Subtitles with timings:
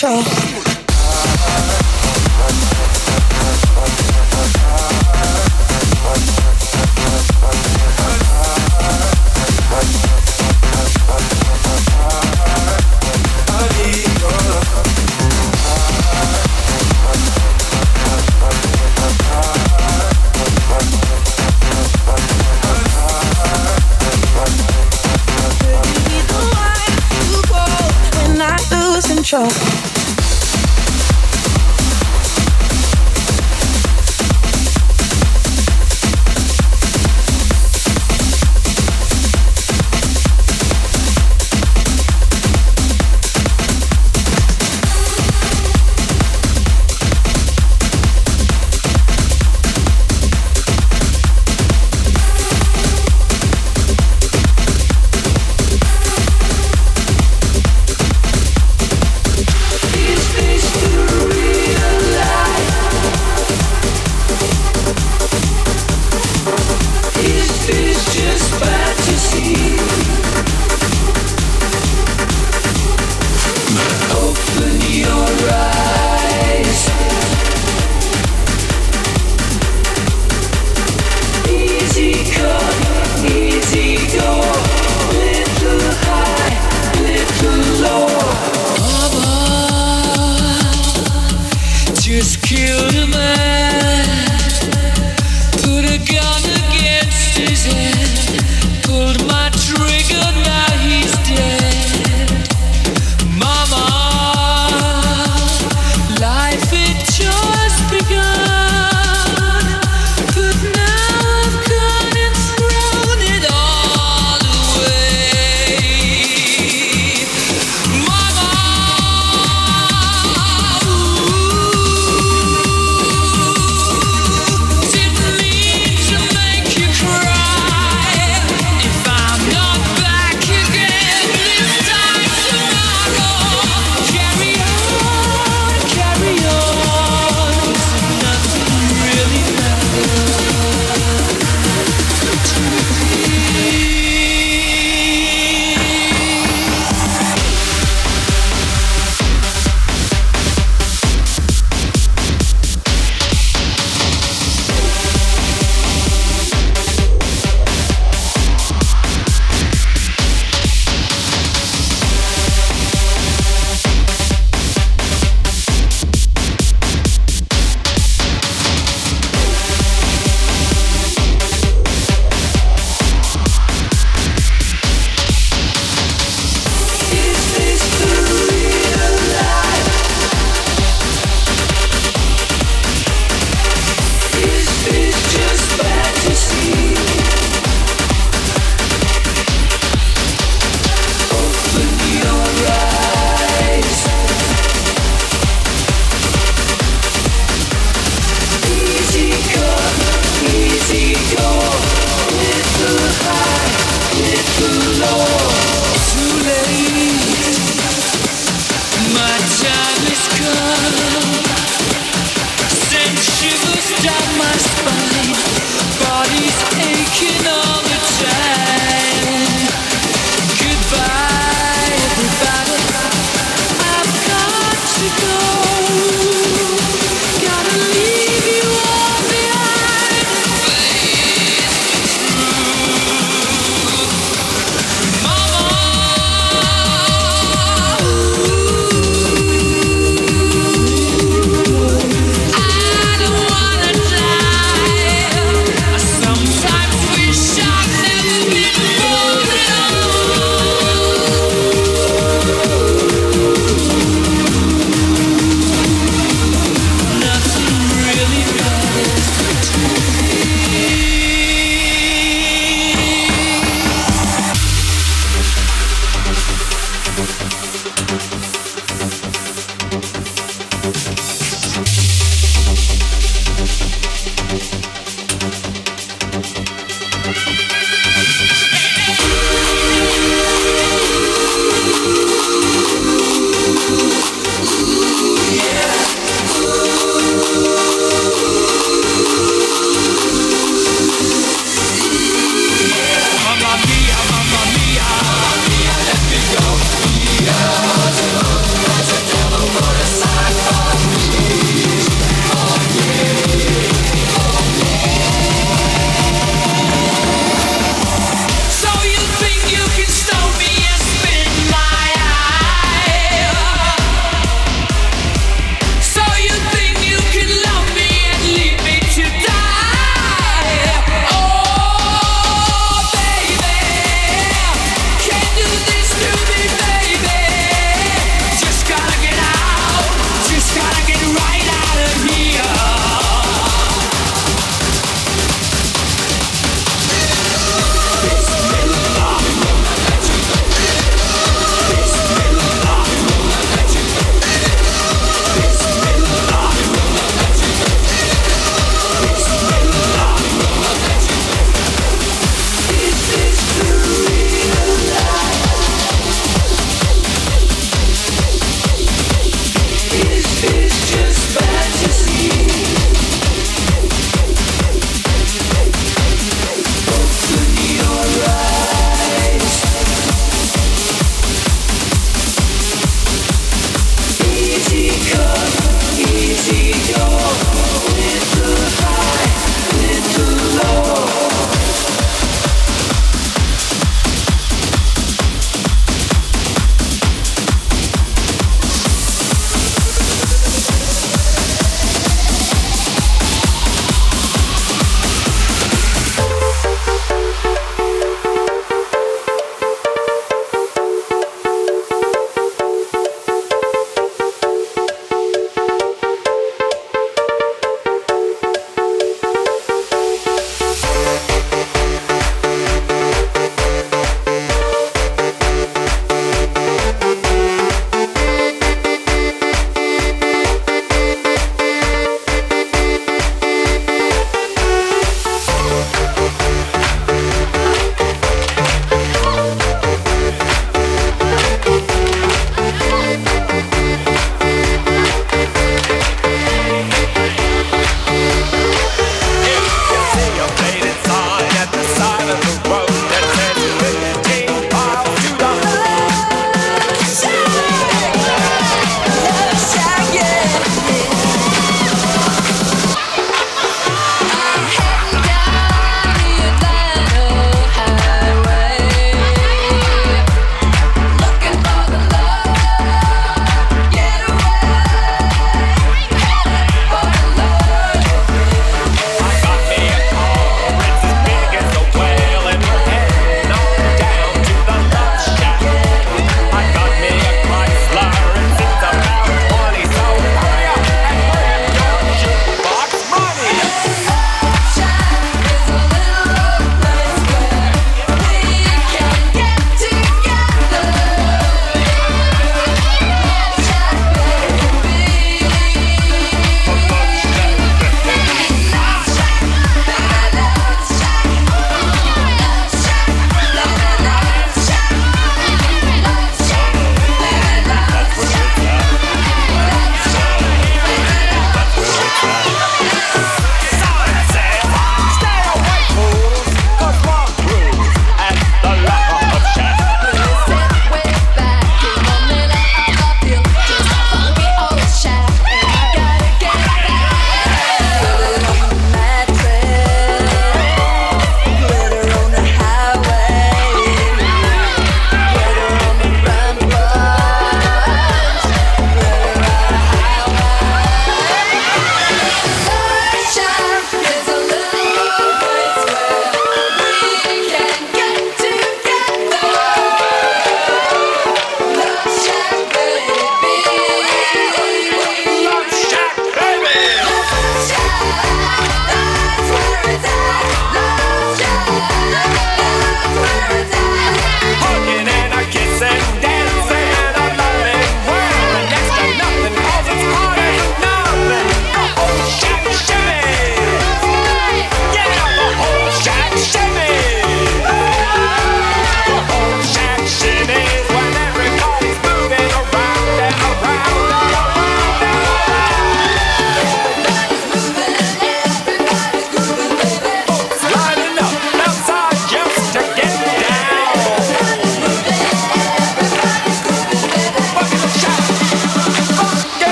[0.00, 0.49] control.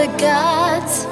[0.00, 1.04] the gods?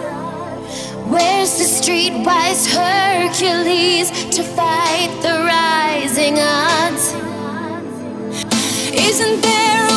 [1.12, 7.12] Where's the streetwise Hercules to fight the rising odds?
[8.94, 9.87] Isn't there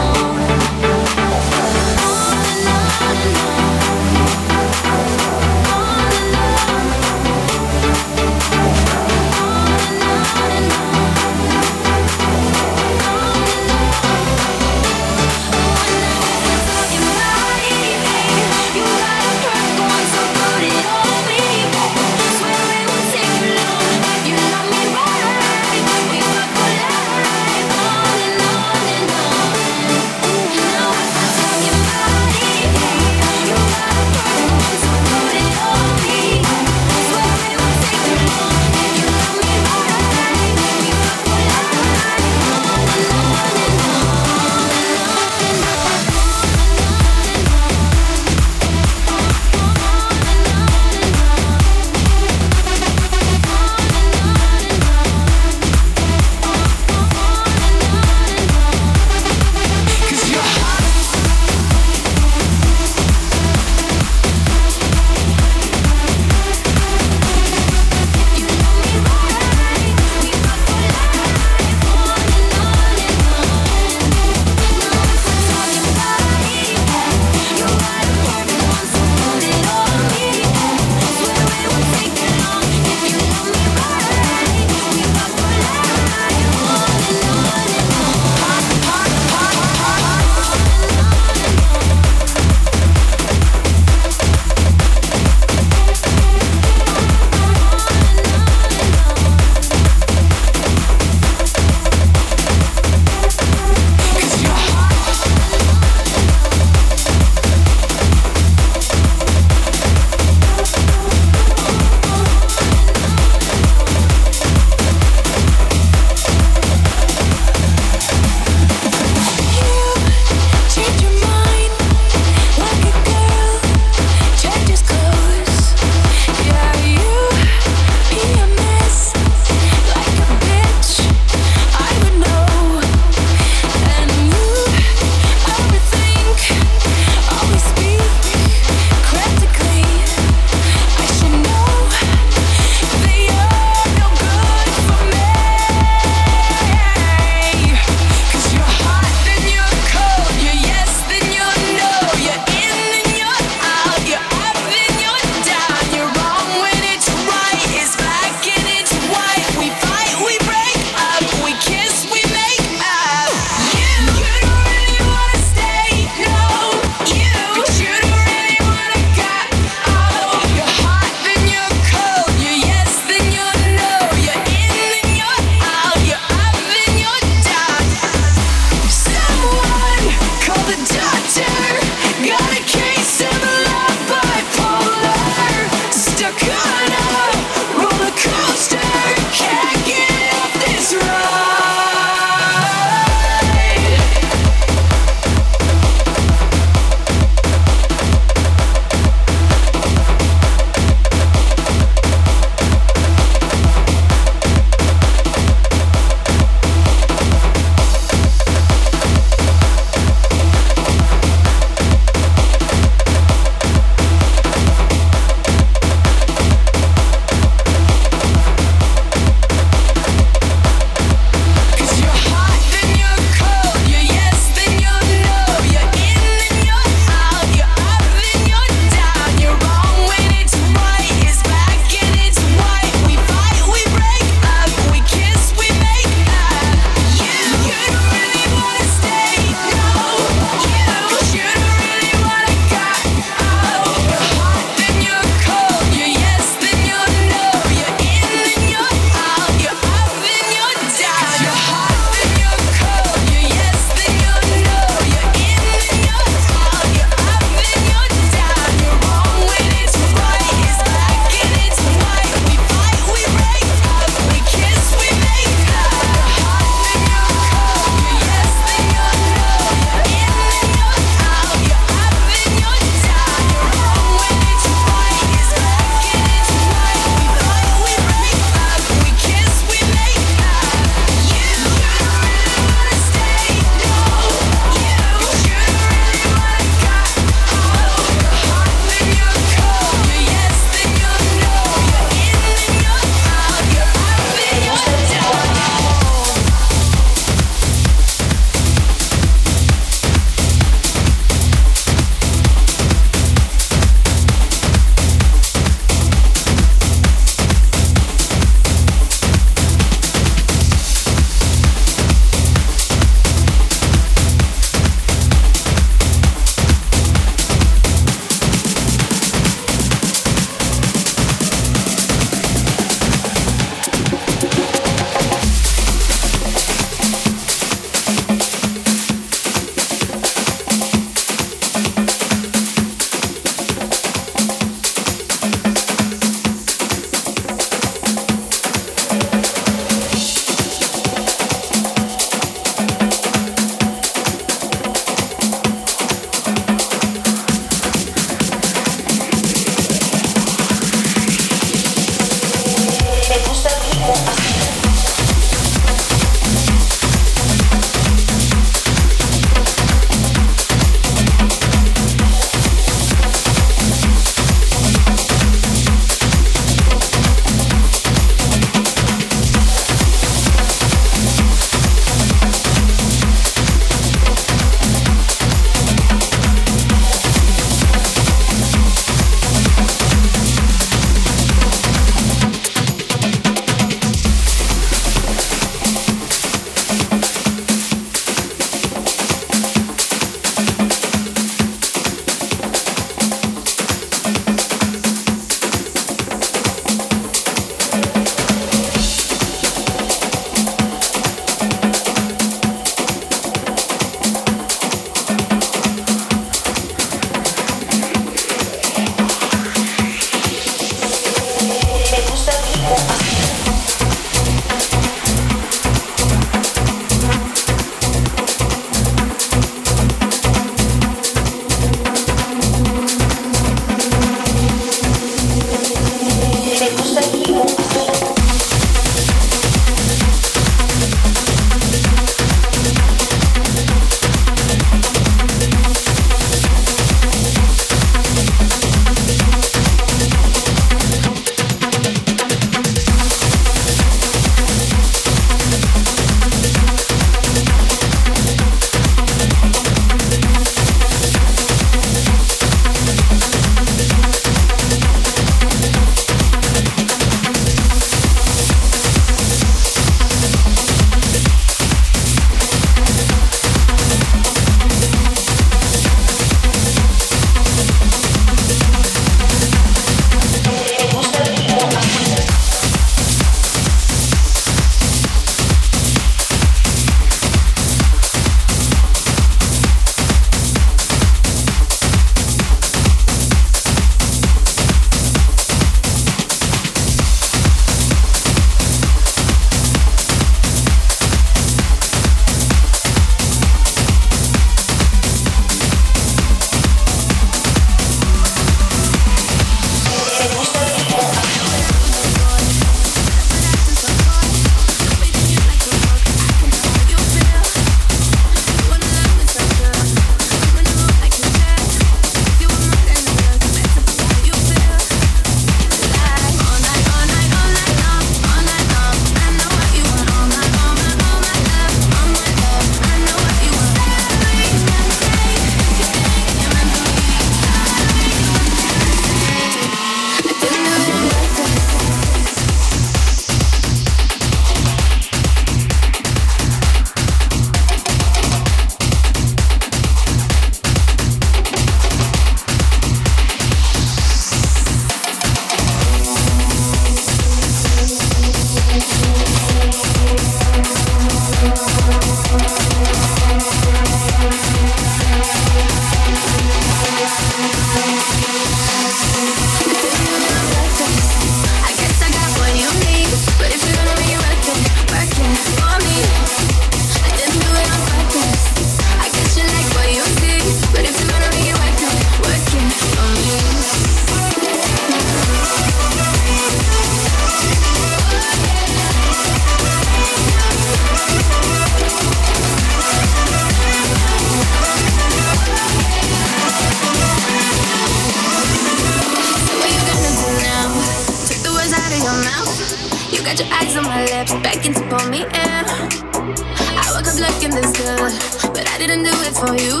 [593.56, 595.50] got your eyes on my lips, begging to pull me in.
[595.50, 600.00] I woke up looking this good, but I didn't do it for you.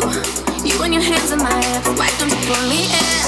[0.64, 3.25] You and your hands on my hips, why don't you pull me in?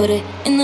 [0.00, 0.59] Put it in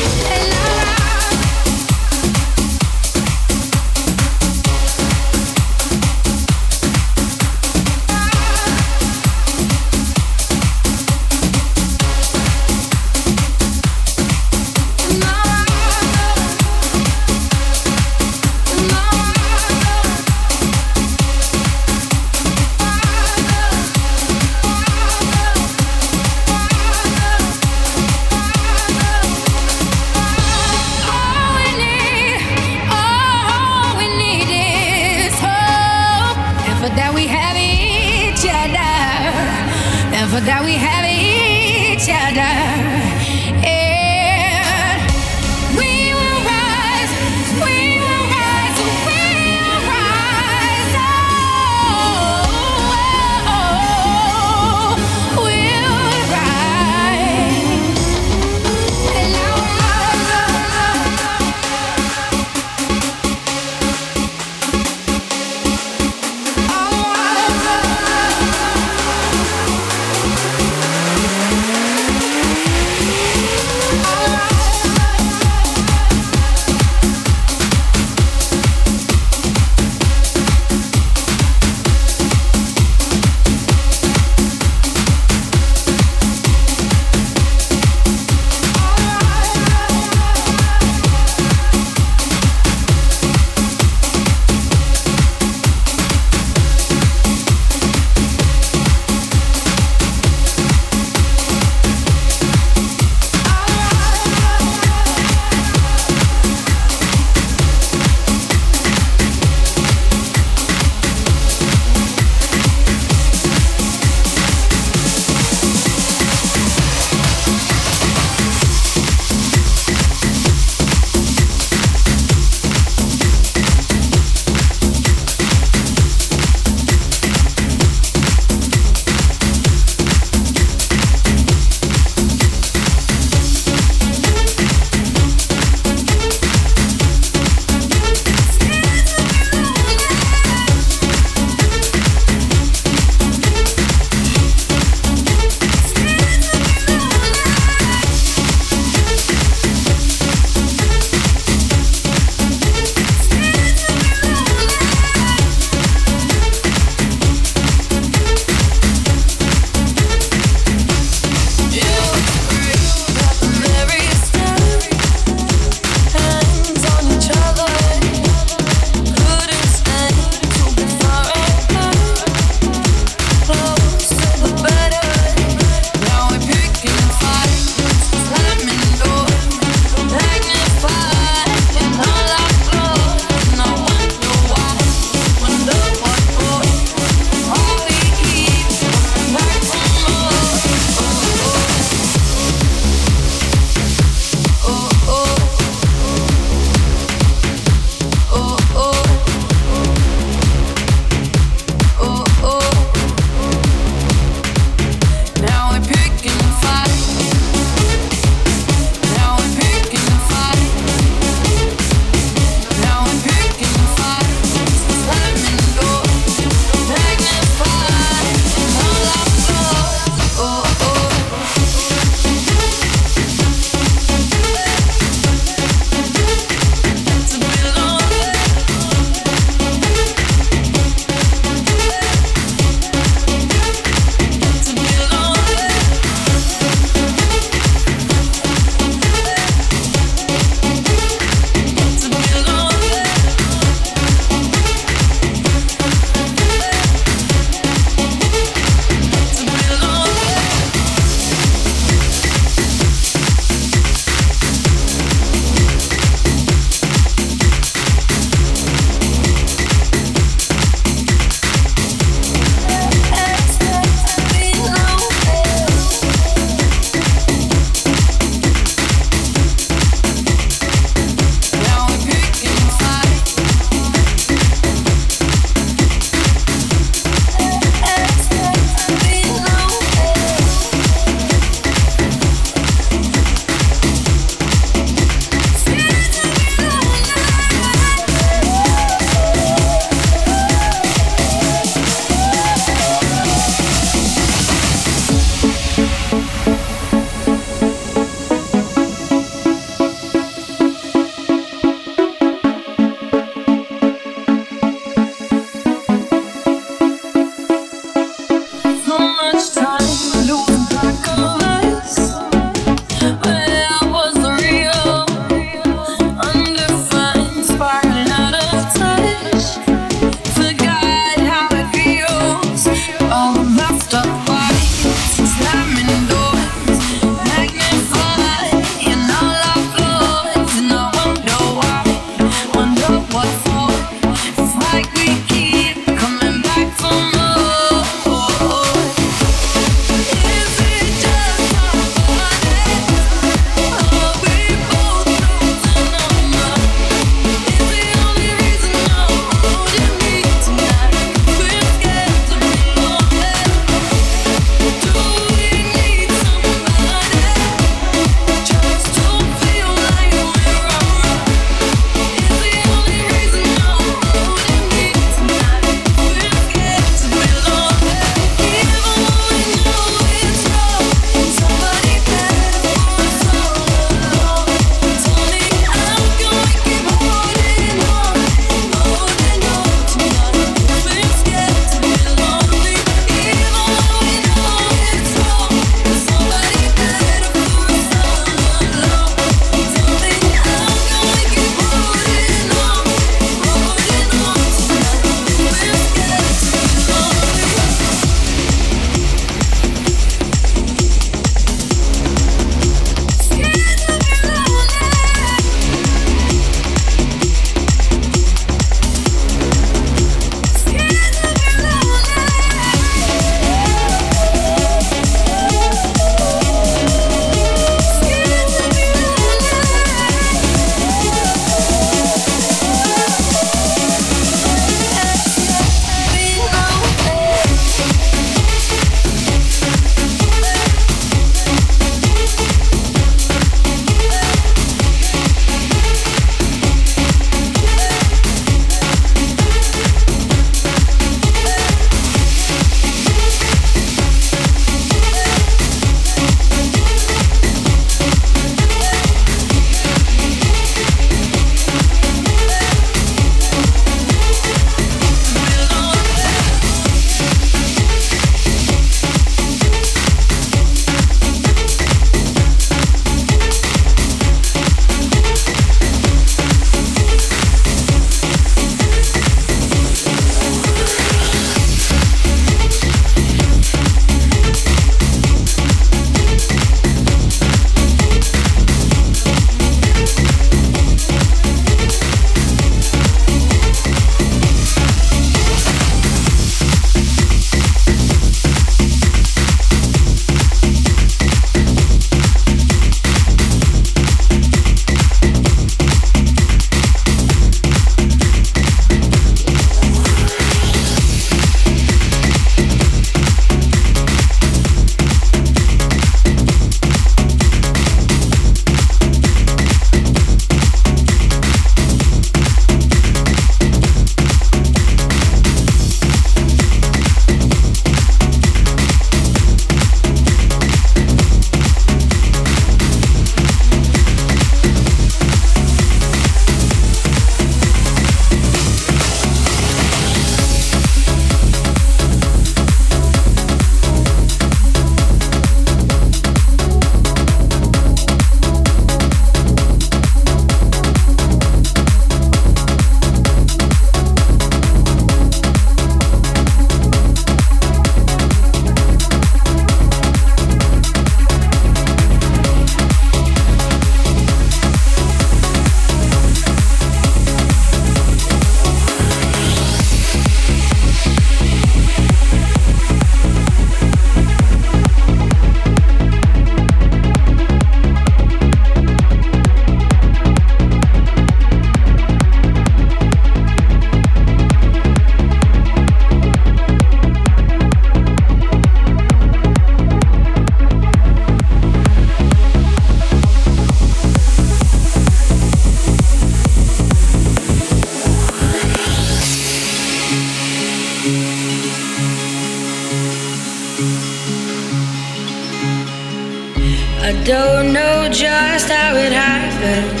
[597.28, 600.00] don't know just how it happened.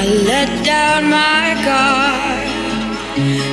[0.00, 2.46] I let down my guard.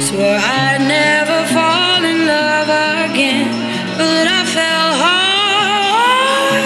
[0.05, 2.69] Swore I'd never fall in love
[3.09, 3.49] again,
[3.97, 6.61] but I fell hard.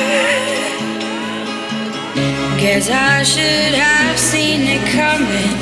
[2.60, 5.56] Guess I should have seen it coming,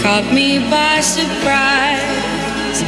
[0.00, 2.80] caught me by surprise.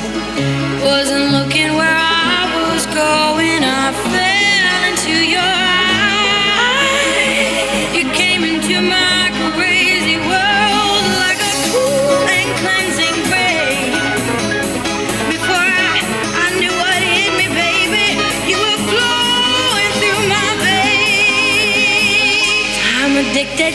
[0.82, 3.39] Wasn't looking where I was going,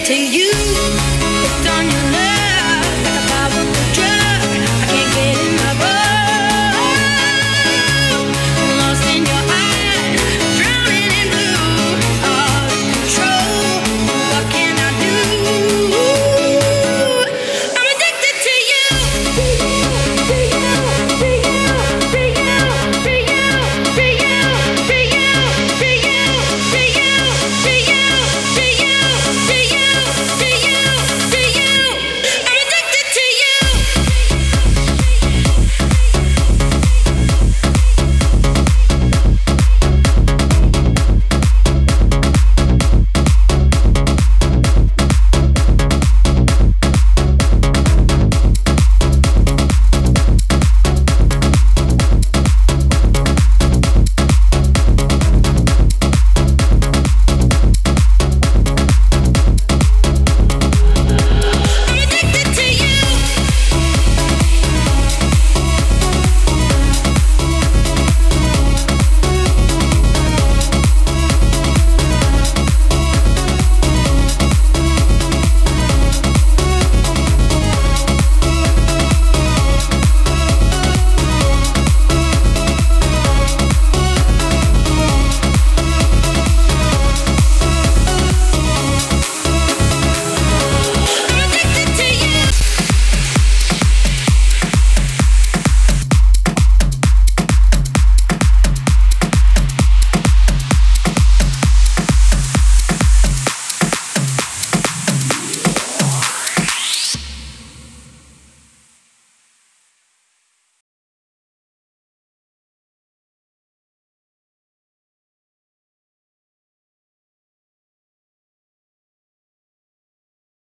[0.03, 0.64] to you